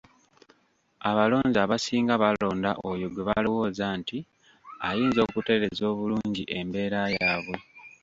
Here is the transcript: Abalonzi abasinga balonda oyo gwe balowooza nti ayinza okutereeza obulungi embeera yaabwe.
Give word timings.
Abalonzi 1.09 1.57
abasinga 1.65 2.13
balonda 2.23 2.71
oyo 2.91 3.07
gwe 3.09 3.23
balowooza 3.29 3.85
nti 3.99 4.17
ayinza 4.87 5.19
okutereeza 5.27 5.83
obulungi 5.91 6.43
embeera 6.59 7.01
yaabwe. 7.15 7.57